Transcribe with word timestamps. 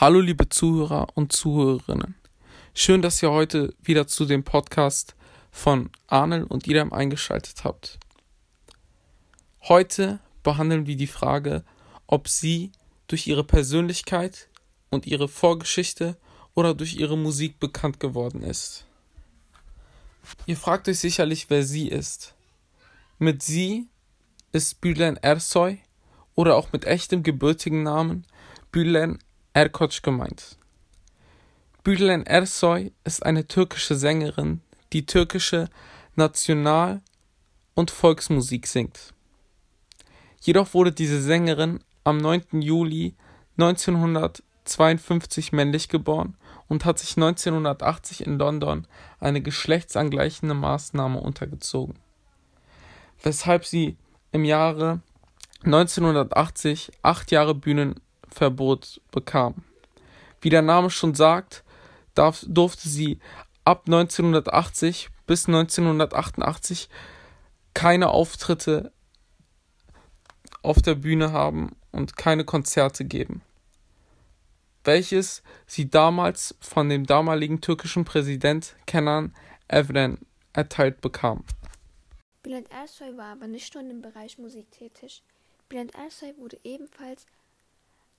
Hallo 0.00 0.20
liebe 0.20 0.48
Zuhörer 0.48 1.08
und 1.14 1.32
Zuhörerinnen. 1.32 2.14
Schön, 2.72 3.02
dass 3.02 3.20
ihr 3.20 3.32
heute 3.32 3.74
wieder 3.82 4.06
zu 4.06 4.26
dem 4.26 4.44
Podcast 4.44 5.16
von 5.50 5.90
Arnel 6.06 6.44
und 6.44 6.68
Idam 6.68 6.92
eingeschaltet 6.92 7.64
habt. 7.64 7.98
Heute 9.62 10.20
behandeln 10.44 10.86
wir 10.86 10.96
die 10.96 11.08
Frage, 11.08 11.64
ob 12.06 12.28
sie 12.28 12.70
durch 13.08 13.26
ihre 13.26 13.42
Persönlichkeit 13.42 14.48
und 14.88 15.04
ihre 15.04 15.26
Vorgeschichte 15.26 16.16
oder 16.54 16.74
durch 16.74 16.94
ihre 16.94 17.18
Musik 17.18 17.58
bekannt 17.58 17.98
geworden 17.98 18.44
ist. 18.44 18.86
Ihr 20.46 20.56
fragt 20.56 20.88
euch 20.88 21.00
sicherlich, 21.00 21.50
wer 21.50 21.64
sie 21.64 21.88
ist. 21.88 22.36
Mit 23.18 23.42
sie 23.42 23.88
ist 24.52 24.80
Bülent 24.80 25.24
Ersoy 25.24 25.80
oder 26.36 26.54
auch 26.54 26.70
mit 26.70 26.84
echtem 26.84 27.24
gebürtigen 27.24 27.82
Namen 27.82 28.24
Bülent 28.70 29.18
Erkoç 29.52 30.02
gemeint. 30.02 30.58
Bülent 31.84 32.28
Ersoy 32.28 32.92
ist 33.04 33.24
eine 33.24 33.48
türkische 33.48 33.94
Sängerin, 33.96 34.60
die 34.92 35.06
türkische 35.06 35.68
National- 36.16 37.00
und 37.74 37.90
Volksmusik 37.90 38.66
singt. 38.66 39.14
Jedoch 40.40 40.74
wurde 40.74 40.92
diese 40.92 41.20
Sängerin 41.22 41.80
am 42.04 42.18
9. 42.18 42.60
Juli 42.60 43.14
1952 43.56 45.52
männlich 45.52 45.88
geboren 45.88 46.36
und 46.68 46.84
hat 46.84 46.98
sich 46.98 47.16
1980 47.16 48.26
in 48.26 48.38
London 48.38 48.86
eine 49.18 49.40
geschlechtsangleichende 49.40 50.54
Maßnahme 50.54 51.20
untergezogen, 51.20 51.98
weshalb 53.22 53.64
sie 53.64 53.96
im 54.30 54.44
Jahre 54.44 55.00
1980 55.64 56.92
acht 57.02 57.30
Jahre 57.30 57.54
Bühnen 57.54 58.00
Verbot 58.30 59.00
bekam. 59.10 59.64
Wie 60.40 60.50
der 60.50 60.62
Name 60.62 60.90
schon 60.90 61.14
sagt, 61.14 61.64
darf, 62.14 62.44
durfte 62.46 62.88
sie 62.88 63.18
ab 63.64 63.84
1980 63.86 65.10
bis 65.26 65.46
1988 65.46 66.88
keine 67.74 68.08
Auftritte 68.08 68.92
auf 70.62 70.82
der 70.82 70.94
Bühne 70.94 71.32
haben 71.32 71.76
und 71.92 72.16
keine 72.16 72.44
Konzerte 72.44 73.04
geben, 73.04 73.42
welches 74.84 75.42
sie 75.66 75.88
damals 75.88 76.56
von 76.60 76.88
dem 76.88 77.06
damaligen 77.06 77.60
türkischen 77.60 78.04
Präsident 78.04 78.74
Kenan 78.86 79.34
Evren 79.68 80.18
erteilt 80.52 81.00
bekam. 81.00 81.44
Bülent 82.42 82.70
Ersoy 82.70 83.16
war 83.16 83.32
aber 83.32 83.46
nicht 83.46 83.74
nur 83.74 83.88
im 83.88 84.00
Bereich 84.00 84.38
Musik 84.38 84.70
tätig. 84.70 85.22
Bülent 85.68 85.94
Ersoy 85.94 86.34
wurde 86.38 86.58
ebenfalls 86.64 87.26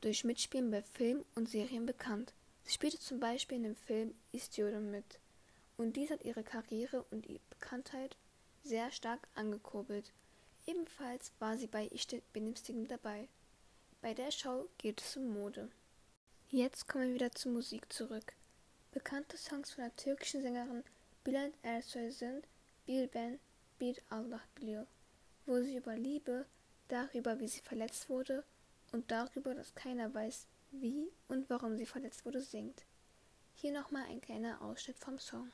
durch 0.00 0.24
Mitspielen 0.24 0.70
bei 0.70 0.82
Filmen 0.82 1.24
und 1.34 1.48
Serien 1.48 1.86
bekannt. 1.86 2.32
Sie 2.64 2.72
spielte 2.72 2.98
zum 2.98 3.18
Beispiel 3.18 3.56
in 3.56 3.64
dem 3.64 3.76
Film 3.76 4.14
Istiyorum 4.32 4.90
mit. 4.90 5.18
Und 5.76 5.96
dies 5.96 6.10
hat 6.10 6.24
ihre 6.24 6.42
Karriere 6.42 7.04
und 7.10 7.26
ihre 7.26 7.40
Bekanntheit 7.50 8.16
sehr 8.62 8.90
stark 8.90 9.26
angekurbelt. 9.34 10.12
Ebenfalls 10.66 11.32
war 11.38 11.56
sie 11.56 11.66
bei 11.66 11.88
Ich 11.92 12.06
Benimstigem 12.32 12.86
dabei. 12.86 13.28
Bei 14.02 14.14
der 14.14 14.30
Show 14.30 14.68
geht 14.78 15.00
es 15.00 15.16
um 15.16 15.32
Mode. 15.32 15.68
Jetzt 16.50 16.88
kommen 16.88 17.08
wir 17.08 17.14
wieder 17.14 17.32
zur 17.32 17.52
Musik 17.52 17.92
zurück. 17.92 18.34
Bekannte 18.92 19.36
Songs 19.36 19.72
von 19.72 19.84
der 19.84 19.96
türkischen 19.96 20.42
Sängerin 20.42 20.84
Bülent 21.24 21.54
Ersoy 21.62 22.10
sind 22.10 22.46
Bilben, 22.86 23.38
Bir 23.78 23.96
Allah 24.08 24.40
biliyor, 24.54 24.86
wo 25.46 25.60
sie 25.60 25.76
über 25.76 25.96
Liebe, 25.96 26.46
darüber, 26.88 27.38
wie 27.38 27.48
sie 27.48 27.60
verletzt 27.60 28.08
wurde 28.08 28.44
und 28.92 29.10
darüber, 29.10 29.54
dass 29.54 29.74
keiner 29.74 30.12
weiß, 30.14 30.46
wie 30.70 31.10
und 31.28 31.48
warum 31.50 31.76
sie 31.76 31.86
verletzt 31.86 32.24
wurde, 32.24 32.40
singt. 32.40 32.84
Hier 33.54 33.72
nochmal 33.72 34.04
ein 34.08 34.20
kleiner 34.20 34.60
Ausschnitt 34.62 34.98
vom 34.98 35.18
Song. 35.18 35.50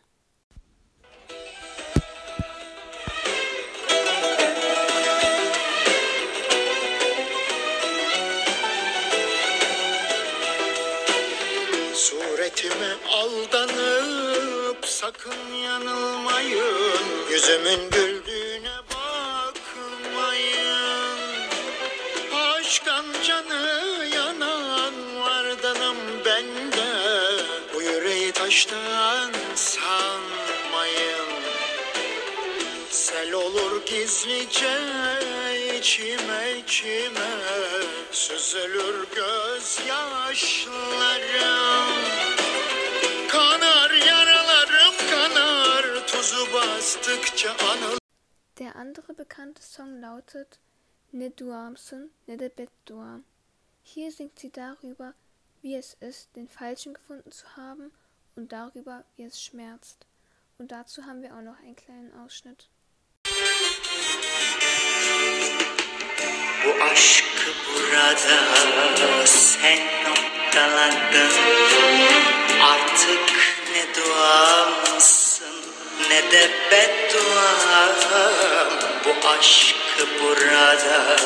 Suretime 11.95 12.95
aldanıp 13.13 14.87
sakın 14.87 15.55
yanılmayın 15.55 17.29
Yüzümün 17.31 17.91
güldüğüne 17.91 18.14
bende 26.55 26.87
Bu 27.75 27.83
yüreği 27.83 28.33
taştan 28.33 29.33
sanmayın. 29.55 31.29
Sel 32.91 33.33
olur 33.33 33.87
gizlice 33.87 34.79
içime 35.79 36.59
içime 36.59 37.31
Süzülür 38.13 39.07
gözyaşlarım. 39.15 40.75
Kanar 43.29 43.91
yaralarım 43.91 44.95
kanar 45.11 46.07
Tuzu 46.07 46.53
bastıkça 46.55 47.51
anıl 47.51 47.99
Der 48.59 48.73
andere 48.75 49.19
bekannte 49.19 49.63
Song 49.63 50.03
lautet 50.03 50.49
Ne 51.13 51.37
duamsın 51.39 52.13
ne 52.29 52.39
de 52.39 52.51
bedduam. 52.59 53.25
Hier 53.85 54.11
singt 54.11 54.41
sie 54.41 54.55
darüber, 54.55 55.13
wie 55.65 55.75
es 55.75 55.95
ist, 55.95 56.29
den 56.37 56.47
Falschen 56.47 56.93
gefunden 56.93 57.33
zu 57.33 57.57
haben 57.57 57.91
und 58.37 58.53
darüber, 58.53 59.03
wie 59.17 59.25
es 59.25 59.43
schmerzt. 59.43 60.07
Und 60.59 60.71
dazu 60.71 61.07
haben 61.07 61.23
wir 61.23 61.35
auch 61.35 61.41
noch 61.41 61.59
einen 61.61 61.75
kleinen 61.75 62.13
Ausschnitt. 62.23 62.69
Bu 66.65 66.85
aşkı 66.85 67.51
burada 67.69 69.27
sen 69.27 69.79
noktaladın 70.05 71.33
Artık 72.63 73.31
ne 73.73 73.95
duamsın 73.97 75.57
ne 76.11 76.33
de 76.33 76.51
bedduam 76.71 77.95
Bu 79.05 79.29
aşk 79.29 79.77
burada 80.21 81.17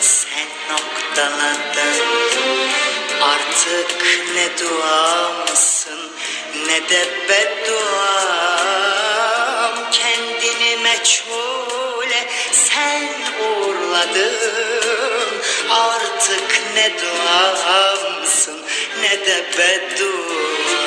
sen 0.00 0.48
noktaladın 0.70 2.23
Artık 3.24 3.90
ne 4.34 4.58
duamsın 4.58 6.12
ne 6.66 6.88
de 6.88 7.06
bedduam. 7.28 8.34
Kendini 9.92 10.76
meçhule 10.82 12.28
sen 12.52 13.08
uğurladın. 13.40 15.28
Artık 15.70 16.60
ne 16.74 16.92
duamsın 17.02 18.60
ne 19.00 19.26
de 19.26 19.44
bedduam. 19.58 20.84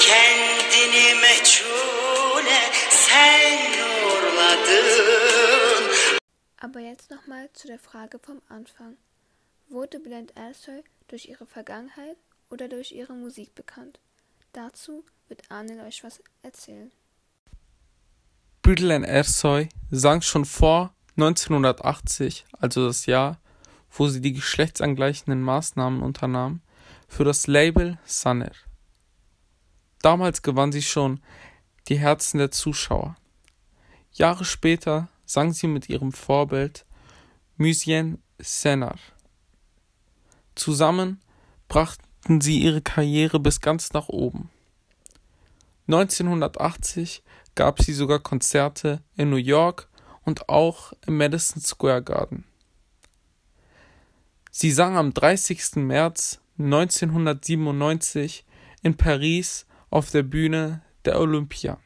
Kendini 0.00 1.14
meçhule 1.14 2.60
sen 2.90 3.58
uğurladın. 4.04 5.10
Aber 6.62 6.80
jetzt 6.80 7.10
nochmal 7.10 7.48
zu 7.54 7.68
der 7.68 7.78
Frage 7.78 8.18
vom 8.28 8.40
Anfang. 8.50 9.09
Wurde 9.70 10.00
Bülent 10.00 10.36
Ersoy 10.36 10.82
durch 11.06 11.26
ihre 11.26 11.46
Vergangenheit 11.46 12.16
oder 12.50 12.68
durch 12.68 12.90
ihre 12.90 13.12
Musik 13.12 13.54
bekannt? 13.54 14.00
Dazu 14.52 15.04
wird 15.28 15.48
Arnel 15.48 15.78
euch 15.86 16.02
was 16.02 16.20
erzählen. 16.42 16.90
Bülent 18.62 19.06
Ersoy 19.06 19.68
sang 19.92 20.22
schon 20.22 20.44
vor 20.44 20.92
1980, 21.16 22.46
also 22.50 22.84
das 22.84 23.06
Jahr, 23.06 23.40
wo 23.92 24.08
sie 24.08 24.20
die 24.20 24.32
geschlechtsangleichenden 24.32 25.40
Maßnahmen 25.40 26.02
unternahm, 26.02 26.62
für 27.06 27.22
das 27.22 27.46
Label 27.46 27.96
Saner. 28.04 28.50
Damals 30.02 30.42
gewann 30.42 30.72
sie 30.72 30.82
schon 30.82 31.20
die 31.86 31.98
Herzen 31.98 32.38
der 32.38 32.50
Zuschauer. 32.50 33.14
Jahre 34.10 34.44
später 34.44 35.08
sang 35.26 35.52
sie 35.52 35.68
mit 35.68 35.88
ihrem 35.88 36.10
Vorbild 36.10 36.84
Müsyen 37.56 38.20
Senar. 38.40 38.98
Zusammen 40.60 41.22
brachten 41.68 42.42
sie 42.42 42.58
ihre 42.58 42.82
Karriere 42.82 43.40
bis 43.40 43.62
ganz 43.62 43.94
nach 43.94 44.10
oben. 44.10 44.50
1980 45.88 47.22
gab 47.54 47.80
sie 47.80 47.94
sogar 47.94 48.18
Konzerte 48.18 49.02
in 49.16 49.30
New 49.30 49.36
York 49.36 49.88
und 50.22 50.50
auch 50.50 50.92
im 51.06 51.16
Madison 51.16 51.62
Square 51.62 52.02
Garden. 52.02 52.44
Sie 54.50 54.70
sang 54.70 54.98
am 54.98 55.14
30. 55.14 55.76
März 55.76 56.42
1997 56.58 58.44
in 58.82 58.98
Paris 58.98 59.64
auf 59.88 60.10
der 60.10 60.24
Bühne 60.24 60.82
der 61.06 61.18
Olympia. 61.18 61.78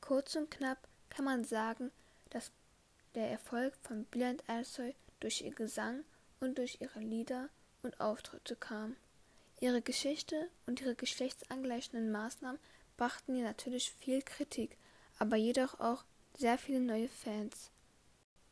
Kurz 0.00 0.36
und 0.36 0.48
knapp 0.48 0.86
kann 1.10 1.24
man 1.24 1.42
sagen, 1.42 1.90
dass 2.30 2.52
der 3.16 3.32
Erfolg 3.32 3.74
von 3.82 4.04
Bülent 4.04 4.44
Ersoy 4.46 4.94
durch 5.18 5.40
ihr 5.40 5.52
Gesang 5.52 6.04
und 6.42 6.58
durch 6.58 6.78
ihre 6.80 7.00
Lieder 7.00 7.48
und 7.82 8.00
Auftritte 8.00 8.56
kam. 8.56 8.96
Ihre 9.60 9.80
Geschichte 9.80 10.50
und 10.66 10.80
ihre 10.80 10.94
geschlechtsangleichenden 10.94 12.10
Maßnahmen 12.10 12.60
brachten 12.96 13.36
ihr 13.36 13.44
natürlich 13.44 13.92
viel 13.92 14.22
Kritik, 14.22 14.76
aber 15.18 15.36
jedoch 15.36 15.78
auch 15.80 16.04
sehr 16.36 16.58
viele 16.58 16.80
neue 16.80 17.08
Fans. 17.08 17.70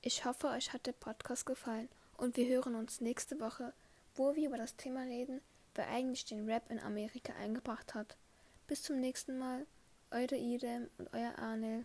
Ich 0.03 0.25
hoffe, 0.25 0.49
euch 0.49 0.73
hat 0.73 0.87
der 0.87 0.93
Podcast 0.93 1.47
gefallen 1.47 1.89
und 2.17 2.37
wir 2.37 2.47
hören 2.47 2.75
uns 2.77 3.01
nächste 3.01 3.41
Woche, 3.41 3.73
wo 4.15 4.37
wir 4.37 4.49
über 4.49 4.59
das 4.59 4.77
Thema 4.77 5.03
reden, 5.03 5.41
wer 5.75 5.89
eigentlich 5.89 6.25
den 6.25 6.49
Rap 6.49 6.71
in 6.71 6.79
Amerika 6.79 7.33
eingebracht 7.35 7.95
hat. 7.95 8.17
Bis 8.67 8.83
zum 8.83 9.01
nächsten 9.01 9.37
Mal, 9.39 9.67
eure 10.11 10.37
Idem 10.37 10.89
und 10.99 11.13
euer 11.13 11.37
Arnel. 11.39 11.85